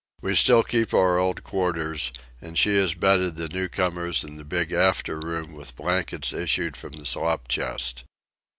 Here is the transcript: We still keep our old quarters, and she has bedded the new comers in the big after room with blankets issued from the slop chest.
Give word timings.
We 0.23 0.33
still 0.33 0.63
keep 0.63 0.95
our 0.95 1.19
old 1.19 1.43
quarters, 1.43 2.11
and 2.41 2.57
she 2.57 2.75
has 2.77 2.95
bedded 2.95 3.35
the 3.35 3.47
new 3.47 3.69
comers 3.69 4.23
in 4.23 4.35
the 4.37 4.43
big 4.43 4.71
after 4.71 5.19
room 5.19 5.53
with 5.53 5.75
blankets 5.75 6.33
issued 6.33 6.75
from 6.75 6.93
the 6.93 7.05
slop 7.05 7.47
chest. 7.47 8.05